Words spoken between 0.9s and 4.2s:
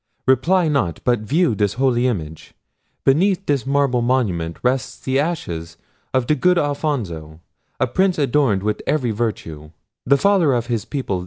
but view this holy image! Beneath this marble